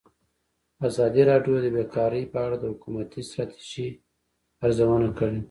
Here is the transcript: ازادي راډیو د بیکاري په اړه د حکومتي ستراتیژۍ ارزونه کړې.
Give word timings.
ازادي 0.87 1.23
راډیو 1.31 1.55
د 1.61 1.67
بیکاري 1.75 2.23
په 2.33 2.37
اړه 2.45 2.55
د 2.59 2.65
حکومتي 2.71 3.21
ستراتیژۍ 3.29 3.89
ارزونه 4.63 5.09
کړې. 5.17 5.39